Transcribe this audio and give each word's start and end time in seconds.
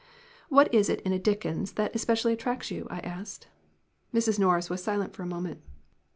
"What 0.49 0.73
is 0.73 0.89
it 0.89 0.99
in 1.01 1.15
Dickens 1.21 1.73
that 1.73 1.95
especially 1.95 2.33
attracts 2.33 2.71
you?" 2.71 2.87
I 2.89 3.01
asked. 3.01 3.49
Mrs. 4.11 4.39
Norris 4.39 4.67
was 4.67 4.81
silent 4.83 5.13
for 5.13 5.21
a 5.21 5.27
moment. 5.27 5.61